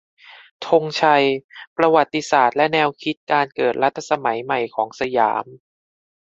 [0.67, 1.23] ธงชัย:
[1.77, 5.45] ประวัติศาสตร์และแนวคิดการเกิดรัฐสมัยใหม่ของสยาม